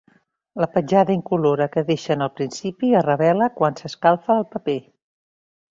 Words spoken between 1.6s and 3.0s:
que deixen al principi